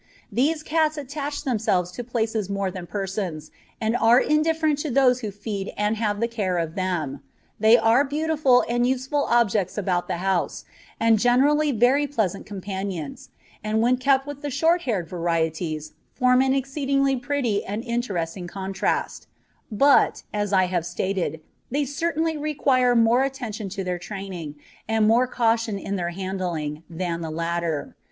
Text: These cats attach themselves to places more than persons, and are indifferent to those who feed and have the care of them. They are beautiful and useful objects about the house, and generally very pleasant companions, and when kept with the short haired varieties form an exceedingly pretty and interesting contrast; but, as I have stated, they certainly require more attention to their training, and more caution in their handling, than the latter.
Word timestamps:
These 0.31 0.63
cats 0.63 0.97
attach 0.97 1.43
themselves 1.43 1.91
to 1.91 2.03
places 2.03 2.49
more 2.49 2.71
than 2.71 2.87
persons, 2.87 3.51
and 3.79 3.95
are 3.95 4.19
indifferent 4.19 4.79
to 4.79 4.89
those 4.89 5.19
who 5.19 5.29
feed 5.29 5.71
and 5.77 5.95
have 5.97 6.19
the 6.19 6.27
care 6.27 6.57
of 6.57 6.73
them. 6.73 7.21
They 7.59 7.77
are 7.77 8.03
beautiful 8.03 8.65
and 8.67 8.87
useful 8.87 9.25
objects 9.29 9.77
about 9.77 10.07
the 10.07 10.17
house, 10.17 10.65
and 10.99 11.19
generally 11.19 11.71
very 11.71 12.07
pleasant 12.07 12.47
companions, 12.47 13.29
and 13.63 13.79
when 13.79 13.95
kept 13.97 14.25
with 14.25 14.41
the 14.41 14.49
short 14.49 14.81
haired 14.89 15.07
varieties 15.07 15.93
form 16.15 16.41
an 16.41 16.55
exceedingly 16.55 17.15
pretty 17.15 17.63
and 17.63 17.83
interesting 17.83 18.47
contrast; 18.47 19.27
but, 19.71 20.23
as 20.33 20.51
I 20.51 20.63
have 20.65 20.83
stated, 20.87 21.41
they 21.69 21.85
certainly 21.85 22.35
require 22.37 22.95
more 22.95 23.21
attention 23.21 23.69
to 23.69 23.83
their 23.83 23.99
training, 23.99 24.55
and 24.87 25.07
more 25.07 25.27
caution 25.27 25.77
in 25.77 25.95
their 25.95 26.09
handling, 26.09 26.81
than 26.89 27.21
the 27.21 27.29
latter. 27.29 27.95